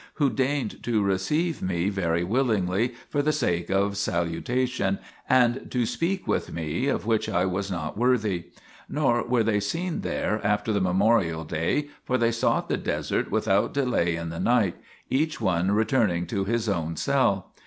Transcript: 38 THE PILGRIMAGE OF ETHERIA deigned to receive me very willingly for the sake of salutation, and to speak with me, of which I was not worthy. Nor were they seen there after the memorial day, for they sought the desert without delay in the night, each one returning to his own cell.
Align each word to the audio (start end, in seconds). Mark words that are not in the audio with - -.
38 0.17 0.17
THE 0.17 0.25
PILGRIMAGE 0.25 0.33
OF 0.33 0.39
ETHERIA 0.41 0.49
deigned 0.49 0.83
to 0.83 1.03
receive 1.03 1.61
me 1.61 1.89
very 1.89 2.23
willingly 2.23 2.95
for 3.07 3.21
the 3.21 3.31
sake 3.31 3.69
of 3.69 3.95
salutation, 3.97 4.97
and 5.29 5.69
to 5.69 5.85
speak 5.85 6.27
with 6.27 6.51
me, 6.51 6.87
of 6.87 7.05
which 7.05 7.29
I 7.29 7.45
was 7.45 7.69
not 7.69 7.99
worthy. 7.99 8.45
Nor 8.89 9.23
were 9.27 9.43
they 9.43 9.59
seen 9.59 10.01
there 10.01 10.41
after 10.43 10.73
the 10.73 10.81
memorial 10.81 11.43
day, 11.43 11.89
for 12.03 12.17
they 12.17 12.31
sought 12.31 12.67
the 12.67 12.77
desert 12.77 13.29
without 13.29 13.75
delay 13.75 14.15
in 14.15 14.29
the 14.29 14.39
night, 14.39 14.75
each 15.11 15.39
one 15.39 15.69
returning 15.69 16.25
to 16.25 16.45
his 16.45 16.67
own 16.67 16.95
cell. 16.95 17.51